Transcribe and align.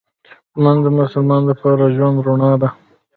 لمونځ 0.61 0.79
د 0.83 0.87
مسلمان 0.99 1.41
لپاره 1.51 1.75
د 1.79 1.83
ژوند 1.95 2.17
رڼا 2.25 2.51
ده 2.61 2.69